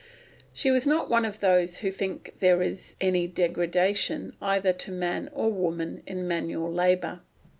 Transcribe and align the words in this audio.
She 0.51 0.71
was 0.71 0.87
not 0.87 1.11
one 1.11 1.25
of 1.25 1.41
those 1.41 1.81
who 1.81 1.91
think 1.91 2.33
there 2.39 2.63
is 2.63 2.95
any 2.99 3.27
degradation, 3.27 4.33
either 4.41 4.73
to 4.73 4.91
man 4.91 5.29
or 5.31 5.51
woman, 5.51 6.01
in 6.07 6.27
manual 6.27 6.73
labour. 6.73 7.19